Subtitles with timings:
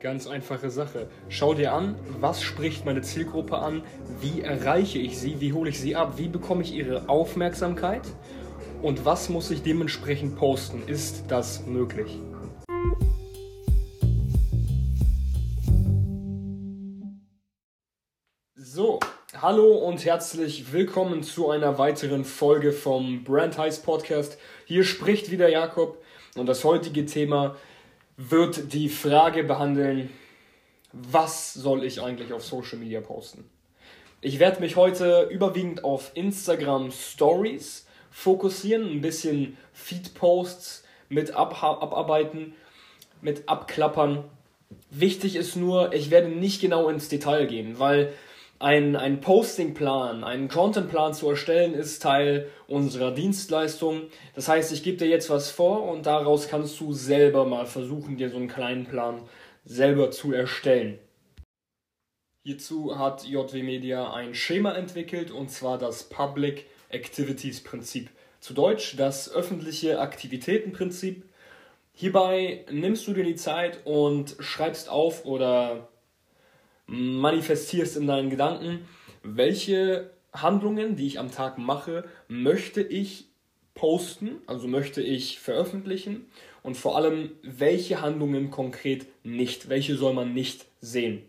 [0.00, 1.08] Ganz einfache Sache.
[1.28, 3.82] Schau dir an, was spricht meine Zielgruppe an,
[4.20, 8.02] wie erreiche ich sie, wie hole ich sie ab, wie bekomme ich ihre Aufmerksamkeit
[8.80, 10.84] und was muss ich dementsprechend posten.
[10.86, 12.16] Ist das möglich?
[18.54, 19.00] So,
[19.42, 24.38] hallo und herzlich willkommen zu einer weiteren Folge vom Brand Heiß Podcast.
[24.64, 26.00] Hier spricht wieder Jakob
[26.36, 27.56] und das heutige Thema
[28.18, 30.10] wird die Frage behandeln,
[30.92, 33.48] was soll ich eigentlich auf Social Media posten?
[34.20, 42.54] Ich werde mich heute überwiegend auf Instagram Stories fokussieren, ein bisschen Feed-Posts mit ab abarbeiten,
[43.22, 44.24] mit abklappern.
[44.90, 48.12] Wichtig ist nur, ich werde nicht genau ins Detail gehen, weil
[48.58, 54.08] ein, ein Postingplan, einen Contentplan zu erstellen, ist Teil unserer Dienstleistung.
[54.34, 58.16] Das heißt, ich gebe dir jetzt was vor und daraus kannst du selber mal versuchen,
[58.16, 59.22] dir so einen kleinen Plan
[59.64, 60.98] selber zu erstellen.
[62.44, 68.10] Hierzu hat JW Media ein Schema entwickelt und zwar das Public Activities Prinzip.
[68.40, 71.24] Zu Deutsch das öffentliche Aktivitätenprinzip.
[71.92, 75.88] Hierbei nimmst du dir die Zeit und schreibst auf oder
[76.88, 78.80] manifestierst in deinen Gedanken,
[79.22, 83.26] welche Handlungen, die ich am Tag mache, möchte ich
[83.74, 86.26] posten, also möchte ich veröffentlichen
[86.62, 91.22] und vor allem, welche Handlungen konkret nicht, welche soll man nicht sehen.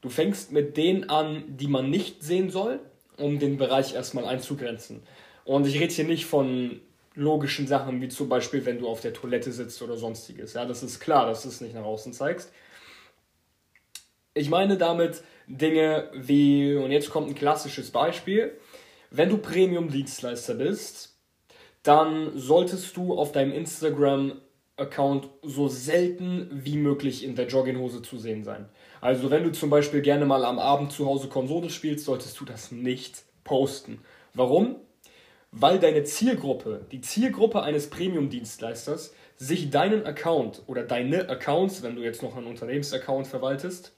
[0.00, 2.80] Du fängst mit denen an, die man nicht sehen soll,
[3.18, 5.02] um den Bereich erstmal einzugrenzen.
[5.44, 6.80] Und ich rede hier nicht von
[7.14, 10.54] logischen Sachen, wie zum Beispiel, wenn du auf der Toilette sitzt oder sonstiges.
[10.54, 12.52] Ja, das ist klar, dass du es nicht nach außen zeigst.
[14.34, 18.58] Ich meine damit Dinge wie, und jetzt kommt ein klassisches Beispiel,
[19.10, 21.18] wenn du Premium-Dienstleister bist,
[21.82, 28.42] dann solltest du auf deinem Instagram-Account so selten wie möglich in der Jogginghose zu sehen
[28.42, 28.70] sein.
[29.02, 32.46] Also wenn du zum Beispiel gerne mal am Abend zu Hause Konsole spielst, solltest du
[32.46, 34.00] das nicht posten.
[34.32, 34.76] Warum?
[35.50, 42.02] Weil deine Zielgruppe, die Zielgruppe eines Premium-Dienstleisters, sich deinen Account oder deine Accounts, wenn du
[42.02, 43.92] jetzt noch einen Unternehmensaccount verwaltest,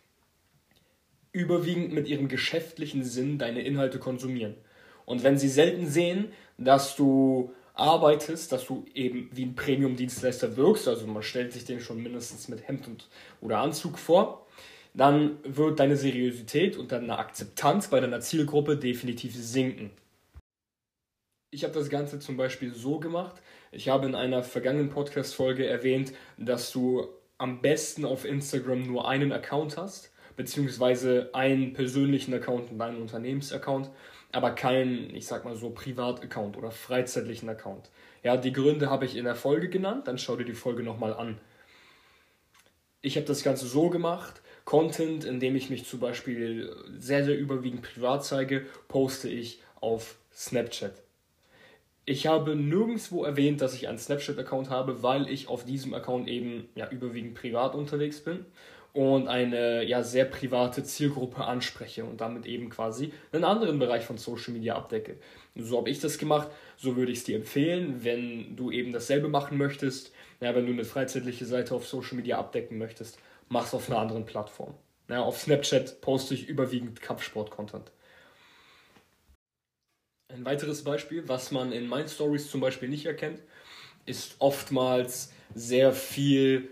[1.35, 4.55] überwiegend mit ihrem geschäftlichen Sinn deine Inhalte konsumieren.
[5.05, 10.87] Und wenn sie selten sehen, dass du arbeitest, dass du eben wie ein Premium-Dienstleister wirkst,
[10.87, 13.09] also man stellt sich den schon mindestens mit Hemd und,
[13.41, 14.47] oder Anzug vor,
[14.95, 19.91] dann wird deine Seriosität und deine Akzeptanz bei deiner Zielgruppe definitiv sinken.
[21.51, 23.43] Ich habe das Ganze zum Beispiel so gemacht.
[23.73, 27.09] Ich habe in einer vergangenen Podcast-Folge erwähnt, dass du
[27.39, 33.91] am besten auf Instagram nur einen Account hast beziehungsweise einen persönlichen Account und einen Unternehmensaccount,
[34.33, 37.91] aber keinen, ich sag mal so, Privataccount oder freizeitlichen Account.
[38.23, 41.15] Ja, die Gründe habe ich in der Folge genannt, dann schau dir die Folge nochmal
[41.15, 41.39] an.
[43.01, 47.39] Ich habe das Ganze so gemacht, Content, in dem ich mich zum Beispiel sehr, sehr
[47.39, 50.95] überwiegend privat zeige, poste ich auf Snapchat.
[52.07, 56.69] Ich habe nirgendwo erwähnt, dass ich einen Snapchat-Account habe, weil ich auf diesem Account eben
[56.75, 58.45] ja, überwiegend privat unterwegs bin
[58.95, 64.19] und eine ja sehr private Zielgruppe anspreche und damit eben quasi einen anderen Bereich von
[64.19, 65.19] Social Media abdecke.
[65.57, 69.29] So habe ich das gemacht, so würde ich es dir empfehlen, wenn du eben dasselbe
[69.29, 73.19] machen möchtest, ja, wenn du eine freizeitliche Seite auf Social Media abdecken möchtest,
[73.49, 74.75] mach es auf einer anderen Plattform.
[75.09, 77.91] Ja, auf Snapchat poste ich überwiegend Kampfsport-Content.
[80.33, 83.43] Ein weiteres Beispiel, was man in meinen Stories zum Beispiel nicht erkennt,
[84.07, 86.69] ist oftmals sehr viel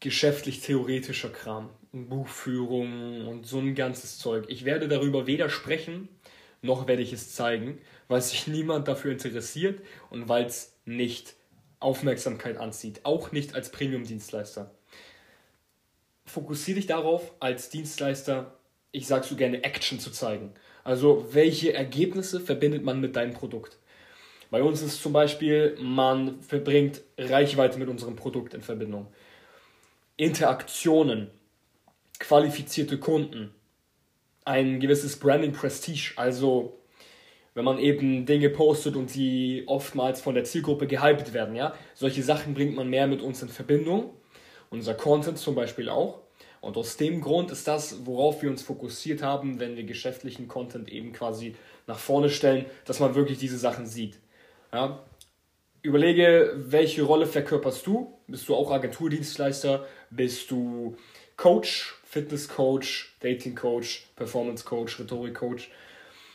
[0.00, 4.46] geschäftlich-theoretischer Kram, Buchführung und so ein ganzes Zeug.
[4.48, 6.08] Ich werde darüber weder sprechen,
[6.62, 7.78] noch werde ich es zeigen,
[8.08, 11.34] weil sich niemand dafür interessiert und weil es nicht
[11.78, 14.70] Aufmerksamkeit anzieht, auch nicht als Premium-Dienstleister.
[16.26, 18.54] Fokussiere dich darauf, als Dienstleister,
[18.92, 20.52] ich sage so gerne, Action zu zeigen.
[20.84, 23.78] Also, welche Ergebnisse verbindet man mit deinem Produkt?
[24.50, 29.06] Bei uns ist zum Beispiel, man verbringt Reichweite mit unserem Produkt in Verbindung.
[30.20, 31.30] Interaktionen,
[32.18, 33.54] qualifizierte Kunden,
[34.44, 36.78] ein gewisses Branding Prestige, also
[37.54, 42.22] wenn man eben Dinge postet und sie oftmals von der Zielgruppe gehypt werden, ja, solche
[42.22, 44.12] Sachen bringt man mehr mit uns in Verbindung,
[44.68, 46.20] unser Content zum Beispiel auch.
[46.60, 50.92] Und aus dem Grund ist das, worauf wir uns fokussiert haben, wenn wir geschäftlichen Content
[50.92, 51.56] eben quasi
[51.86, 54.18] nach vorne stellen, dass man wirklich diese Sachen sieht.
[54.70, 55.02] Ja?
[55.82, 58.18] Überlege, welche Rolle verkörperst du?
[58.26, 59.86] Bist du auch Agenturdienstleister?
[60.10, 60.96] Bist du
[61.38, 65.70] Coach, Fitnesscoach, Datingcoach, Performancecoach, Rhetorikcoach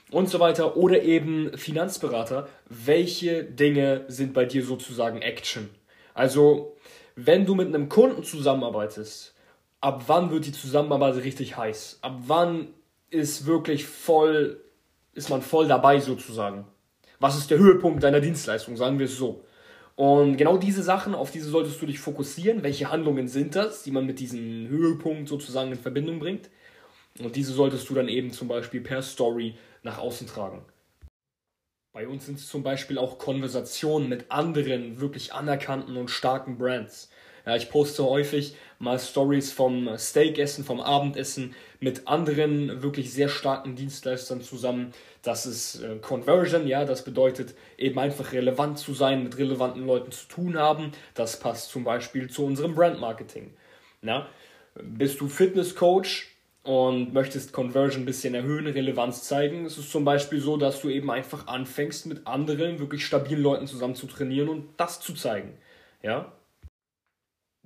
[0.10, 0.76] und so weiter?
[0.78, 2.50] Oder eben Finanzberater?
[2.70, 5.70] Welche Dinge sind bei dir sozusagen Action?
[6.16, 6.76] Also,
[7.16, 9.36] wenn du mit einem Kunden zusammenarbeitest,
[9.80, 12.00] ab wann wird die Zusammenarbeit richtig heiß?
[12.02, 12.70] Ab wann
[13.12, 14.60] ist wirklich voll,
[15.14, 16.66] ist man voll dabei sozusagen?
[17.20, 19.44] Was ist der Höhepunkt deiner Dienstleistung, sagen wir es so.
[19.96, 22.64] Und genau diese Sachen, auf diese solltest du dich fokussieren.
[22.64, 26.50] Welche Handlungen sind das, die man mit diesem Höhepunkt sozusagen in Verbindung bringt?
[27.20, 30.66] Und diese solltest du dann eben zum Beispiel per Story nach außen tragen.
[31.94, 37.10] Bei uns sind es zum Beispiel auch Konversationen mit anderen wirklich anerkannten und starken Brands.
[37.46, 43.76] Ja, ich poste häufig mal Stories vom Steakessen, vom Abendessen mit anderen wirklich sehr starken
[43.76, 44.94] Dienstleistern zusammen.
[45.22, 50.12] Das ist äh, Conversion, ja, das bedeutet eben einfach relevant zu sein, mit relevanten Leuten
[50.12, 50.92] zu tun haben.
[51.14, 53.54] Das passt zum Beispiel zu unserem Brandmarketing.
[54.02, 54.28] Ja,
[54.76, 56.36] bist du Fitnesscoach?
[56.66, 60.90] und möchtest Conversion ein bisschen erhöhen, Relevanz zeigen, es ist zum Beispiel so, dass du
[60.90, 65.54] eben einfach anfängst, mit anderen wirklich stabilen Leuten zusammen zu trainieren und das zu zeigen.
[66.02, 66.32] Ja?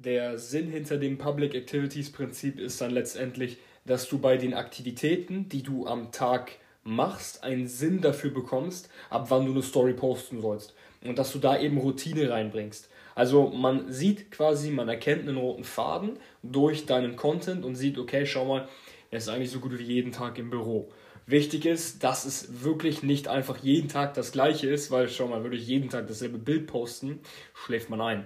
[0.06, 5.50] Der Sinn hinter dem Public Activities Prinzip ist dann letztendlich, dass du bei den Aktivitäten,
[5.50, 6.54] die du am Tag
[6.86, 10.74] machst, einen Sinn dafür bekommst, ab wann du eine Story posten sollst.
[11.04, 12.90] Und dass du da eben Routine reinbringst.
[13.14, 18.26] Also man sieht quasi, man erkennt einen roten Faden durch deinen Content und sieht, okay,
[18.26, 18.70] schau mal,
[19.12, 20.94] er ist eigentlich so gut wie jeden Tag im Büro.
[21.26, 25.44] Wichtig ist, dass es wirklich nicht einfach jeden Tag das gleiche ist, weil schau mal,
[25.44, 27.20] würde ich jeden Tag dasselbe Bild posten,
[27.54, 28.26] schläft man ein.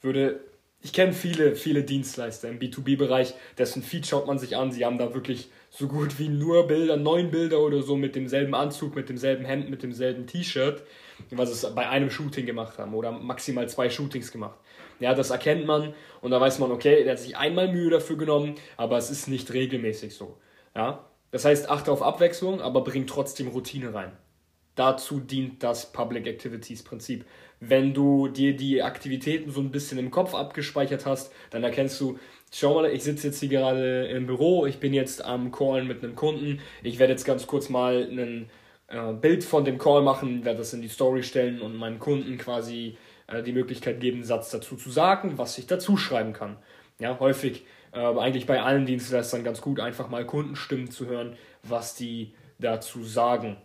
[0.00, 0.40] Würde
[0.86, 4.70] ich kenne viele, viele Dienstleister im B2B-Bereich, dessen Feed schaut man sich an.
[4.70, 8.54] Sie haben da wirklich so gut wie nur Bilder, neun Bilder oder so mit demselben
[8.54, 10.84] Anzug, mit demselben Hemd, mit demselben T-Shirt,
[11.32, 14.60] was es bei einem Shooting gemacht haben oder maximal zwei Shootings gemacht.
[15.00, 18.16] Ja, das erkennt man und da weiß man, okay, der hat sich einmal Mühe dafür
[18.16, 20.38] genommen, aber es ist nicht regelmäßig so.
[20.76, 24.12] Ja, das heißt, achte auf Abwechslung, aber bring trotzdem Routine rein.
[24.76, 27.24] Dazu dient das Public Activities Prinzip
[27.60, 32.18] wenn du dir die Aktivitäten so ein bisschen im Kopf abgespeichert hast, dann erkennst du,
[32.52, 36.02] schau mal, ich sitze jetzt hier gerade im Büro, ich bin jetzt am Callen mit
[36.02, 38.50] einem Kunden, ich werde jetzt ganz kurz mal ein
[38.88, 42.36] äh, Bild von dem Call machen, werde das in die Story stellen und meinem Kunden
[42.36, 46.58] quasi äh, die Möglichkeit geben, einen Satz dazu zu sagen, was ich dazu schreiben kann.
[46.98, 51.94] Ja, häufig, äh, eigentlich bei allen Dienstleistern ganz gut, einfach mal Kundenstimmen zu hören, was
[51.94, 53.56] die dazu sagen.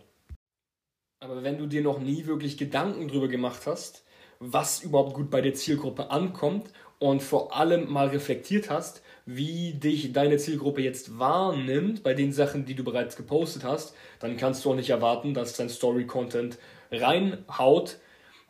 [1.22, 4.02] Aber wenn du dir noch nie wirklich Gedanken drüber gemacht hast,
[4.40, 10.12] was überhaupt gut bei der Zielgruppe ankommt und vor allem mal reflektiert hast, wie dich
[10.12, 14.72] deine Zielgruppe jetzt wahrnimmt bei den Sachen, die du bereits gepostet hast, dann kannst du
[14.72, 16.58] auch nicht erwarten, dass dein Story-Content
[16.90, 17.98] reinhaut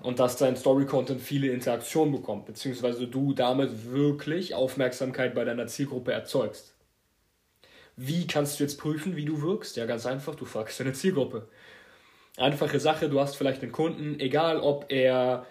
[0.01, 6.13] und dass dein Story-Content viele Interaktionen bekommt, beziehungsweise du damit wirklich Aufmerksamkeit bei deiner Zielgruppe
[6.13, 6.75] erzeugst.
[7.97, 9.77] Wie kannst du jetzt prüfen, wie du wirkst?
[9.77, 11.49] Ja, ganz einfach, du fragst deine Zielgruppe.
[12.39, 15.45] Einfache Sache, du hast vielleicht einen Kunden, egal ob er,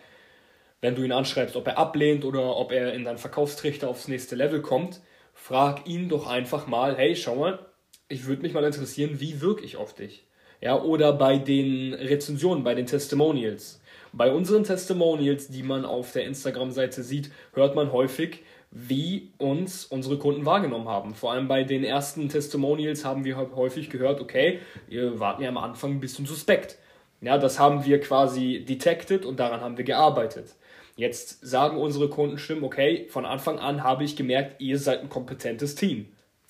[0.81, 4.35] wenn du ihn anschreibst, ob er ablehnt oder ob er in deinen Verkaufstrichter aufs nächste
[4.35, 4.99] Level kommt,
[5.33, 7.59] frag ihn doch einfach mal, hey, schau mal,
[8.07, 10.25] ich würde mich mal interessieren, wie wirke ich auf dich?
[10.59, 13.79] Ja, oder bei den Rezensionen, bei den Testimonials.
[14.11, 20.17] Bei unseren Testimonials, die man auf der Instagram-Seite sieht, hört man häufig, wie uns unsere
[20.17, 21.13] Kunden wahrgenommen haben.
[21.13, 25.57] Vor allem bei den ersten Testimonials haben wir häufig gehört, okay, ihr wart mir am
[25.57, 26.77] Anfang ein bisschen suspekt.
[27.19, 30.55] Ja, das haben wir quasi detected und daran haben wir gearbeitet.
[30.95, 35.75] Jetzt sagen unsere Kundenstimmen, okay, von Anfang an habe ich gemerkt, ihr seid ein kompetentes
[35.75, 36.07] Team.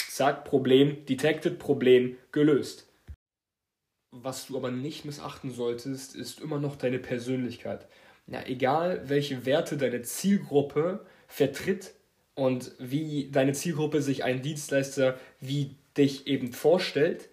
[0.08, 2.88] Zack, Problem detected, Problem gelöst.
[4.12, 7.88] Was du aber nicht missachten solltest, ist immer noch deine Persönlichkeit.
[8.28, 11.94] Ja, egal welche Werte deine Zielgruppe vertritt,
[12.36, 17.30] und wie deine Zielgruppe sich einen Dienstleister wie dich eben vorstellt.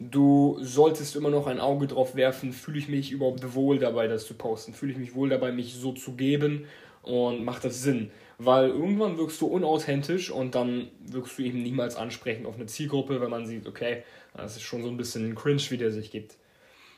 [0.00, 4.26] Du solltest immer noch ein Auge drauf werfen, fühle ich mich überhaupt wohl dabei, das
[4.26, 4.72] zu posten?
[4.72, 6.66] Fühle ich mich wohl dabei, mich so zu geben?
[7.02, 8.10] Und macht das Sinn?
[8.38, 13.20] Weil irgendwann wirkst du unauthentisch und dann wirkst du eben niemals ansprechend auf eine Zielgruppe,
[13.20, 16.10] wenn man sieht, okay, das ist schon so ein bisschen ein Cringe, wie der sich
[16.10, 16.36] gibt.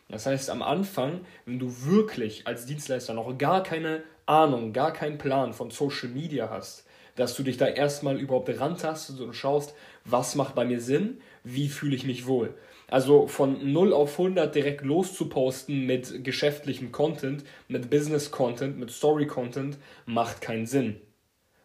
[0.09, 5.19] Das heißt, am Anfang, wenn du wirklich als Dienstleister noch gar keine Ahnung, gar keinen
[5.19, 6.85] Plan von Social Media hast,
[7.17, 9.75] dass du dich da erstmal überhaupt rantastest und schaust,
[10.05, 12.55] was macht bei mir Sinn, wie fühle ich mich wohl.
[12.89, 19.27] Also von 0 auf 100 direkt loszuposten mit geschäftlichem Content, mit Business Content, mit Story
[19.27, 21.01] Content, macht keinen Sinn.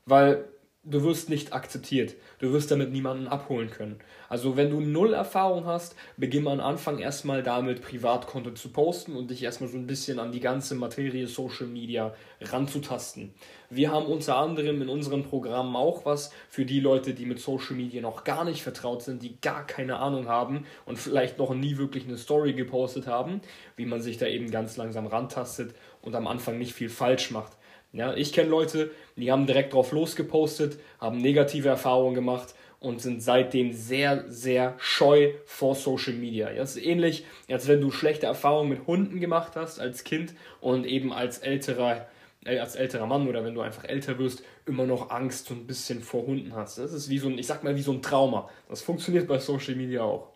[0.06, 0.46] Weil
[0.86, 2.16] du wirst nicht akzeptiert.
[2.40, 3.98] Du wirst damit niemanden abholen können.
[4.30, 9.32] Also wenn du null Erfahrung hast, beginn am Anfang erstmal damit, Privatcontent zu posten und
[9.32, 13.34] dich erstmal so ein bisschen an die ganze Materie Social Media ranzutasten.
[13.70, 17.76] Wir haben unter anderem in unseren Programmen auch was für die Leute, die mit Social
[17.76, 21.78] Media noch gar nicht vertraut sind, die gar keine Ahnung haben und vielleicht noch nie
[21.78, 23.42] wirklich eine Story gepostet haben,
[23.76, 27.54] wie man sich da eben ganz langsam rantastet und am Anfang nicht viel falsch macht.
[27.96, 33.24] Ja, ich kenne Leute, die haben direkt drauf losgepostet, haben negative Erfahrungen gemacht und sind
[33.24, 36.52] seitdem sehr, sehr scheu vor Social Media.
[36.52, 40.86] Das ist ähnlich, als wenn du schlechte Erfahrungen mit Hunden gemacht hast als Kind und
[40.86, 42.06] eben als älterer,
[42.44, 45.66] äh, als älterer Mann oder wenn du einfach älter wirst, immer noch Angst so ein
[45.66, 46.78] bisschen vor Hunden hast.
[46.78, 48.50] Das ist wie so ein, ich sag mal, wie so ein Trauma.
[48.68, 50.34] Das funktioniert bei Social Media auch.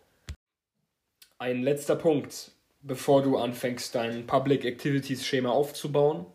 [1.39, 2.51] Ein letzter Punkt,
[2.83, 6.25] bevor du anfängst, dein Public Activities Schema aufzubauen.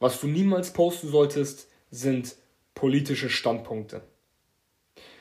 [0.00, 2.34] Was du niemals posten solltest, sind
[2.74, 4.02] politische Standpunkte.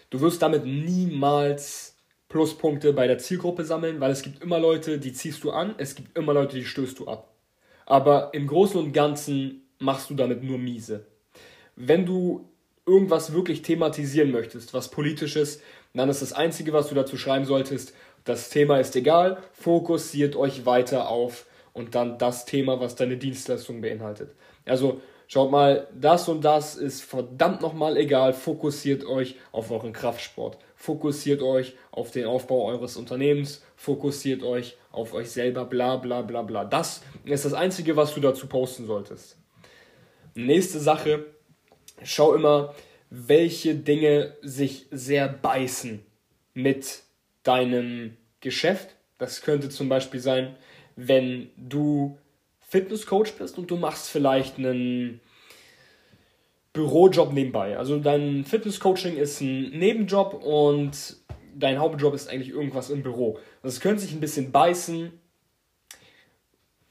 [0.10, 1.98] Du wirst damit niemals
[2.30, 5.96] Pluspunkte bei der Zielgruppe sammeln, weil es gibt immer Leute, die ziehst du an, es
[5.96, 7.34] gibt immer Leute, die stößt du ab.
[7.86, 11.06] Aber im Großen und Ganzen machst du damit nur miese.
[11.76, 12.50] Wenn du
[12.86, 15.62] irgendwas wirklich thematisieren möchtest, was politisches,
[15.94, 17.94] dann ist das Einzige, was du dazu schreiben solltest,
[18.24, 23.82] das Thema ist egal, fokussiert euch weiter auf und dann das Thema, was deine Dienstleistung
[23.82, 24.32] beinhaltet.
[24.66, 30.58] Also schaut mal, das und das ist verdammt nochmal egal, fokussiert euch auf euren Kraftsport,
[30.76, 36.42] fokussiert euch auf den Aufbau eures Unternehmens, fokussiert euch auf euch selber, bla bla bla
[36.42, 36.66] bla.
[36.66, 39.38] Das ist das Einzige, was du dazu posten solltest.
[40.36, 41.26] Nächste Sache,
[42.04, 42.74] schau immer,
[43.10, 46.06] welche Dinge sich sehr beißen
[46.54, 47.04] mit
[47.44, 48.96] deinem Geschäft.
[49.18, 50.56] Das könnte zum Beispiel sein,
[51.08, 52.18] wenn du
[52.68, 55.22] Fitnesscoach bist und du machst vielleicht einen
[56.74, 57.78] Bürojob nebenbei.
[57.78, 61.18] Also dein Fitnesscoaching ist ein Nebenjob und
[61.56, 63.40] dein Hauptjob ist eigentlich irgendwas im Büro.
[63.64, 65.12] Das könnte sich ein bisschen beißen,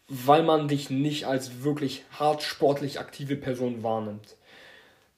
[0.09, 4.37] weil man dich nicht als wirklich hart sportlich aktive Person wahrnimmt.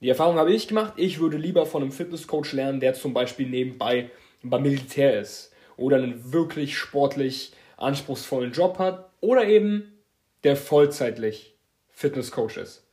[0.01, 0.95] Die Erfahrung habe ich gemacht.
[0.97, 4.11] Ich würde lieber von einem Fitnesscoach lernen, der zum Beispiel nebenbei
[4.43, 9.93] beim Militär ist oder einen wirklich sportlich anspruchsvollen Job hat oder eben
[10.45, 11.55] der vollzeitlich
[11.89, 12.87] Fitnesscoach ist.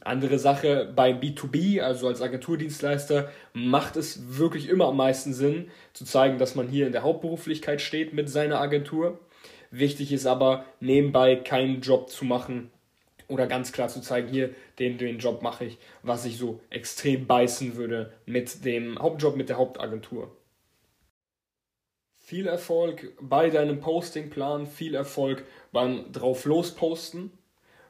[0.00, 6.04] Andere Sache beim B2B, also als Agenturdienstleister, macht es wirklich immer am meisten Sinn, zu
[6.04, 9.18] zeigen, dass man hier in der Hauptberuflichkeit steht mit seiner Agentur.
[9.70, 12.70] Wichtig ist aber, nebenbei keinen Job zu machen
[13.26, 17.26] oder ganz klar zu zeigen, hier, den, den Job mache ich, was ich so extrem
[17.26, 20.34] beißen würde mit dem Hauptjob, mit der Hauptagentur.
[22.28, 27.32] Viel Erfolg bei deinem Postingplan, viel Erfolg beim drauf losposten.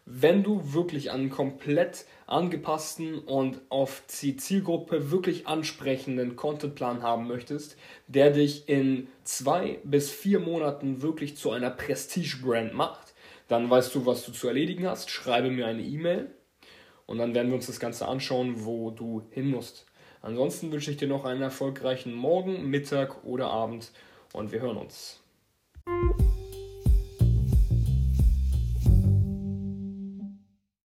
[0.04, 7.76] Wenn du wirklich einen komplett angepassten und auf die Zielgruppe wirklich ansprechenden Contentplan haben möchtest,
[8.06, 13.14] der dich in zwei bis vier Monaten wirklich zu einer Prestige-Brand macht,
[13.48, 15.10] dann weißt du, was du zu erledigen hast.
[15.10, 16.30] Schreibe mir eine E-Mail
[17.06, 19.84] und dann werden wir uns das Ganze anschauen, wo du hin musst.
[20.22, 23.90] Ansonsten wünsche ich dir noch einen erfolgreichen Morgen, Mittag oder Abend
[24.32, 25.20] und wir hören uns.